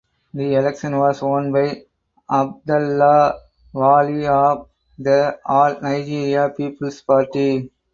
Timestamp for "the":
0.33-0.55, 4.97-5.39